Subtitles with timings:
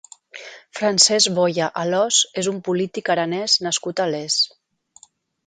[0.77, 4.41] Francés Boya Alòs és un polític aranès nascut a Les.